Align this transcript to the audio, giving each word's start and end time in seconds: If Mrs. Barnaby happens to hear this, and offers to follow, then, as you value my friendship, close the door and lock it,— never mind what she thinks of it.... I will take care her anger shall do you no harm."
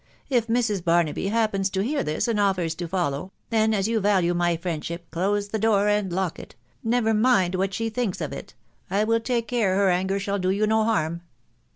If 0.31 0.47
Mrs. 0.47 0.83
Barnaby 0.83 1.27
happens 1.27 1.69
to 1.69 1.81
hear 1.83 2.01
this, 2.03 2.27
and 2.27 2.39
offers 2.39 2.73
to 2.73 2.87
follow, 2.87 3.31
then, 3.51 3.71
as 3.71 3.87
you 3.87 3.99
value 3.99 4.33
my 4.33 4.57
friendship, 4.57 5.07
close 5.11 5.49
the 5.49 5.59
door 5.59 5.87
and 5.87 6.11
lock 6.11 6.39
it,— 6.39 6.55
never 6.83 7.13
mind 7.13 7.53
what 7.53 7.71
she 7.75 7.87
thinks 7.91 8.19
of 8.19 8.33
it.... 8.33 8.55
I 8.89 9.03
will 9.03 9.19
take 9.19 9.47
care 9.47 9.75
her 9.75 9.91
anger 9.91 10.17
shall 10.19 10.39
do 10.39 10.49
you 10.49 10.65
no 10.65 10.83
harm." 10.85 11.21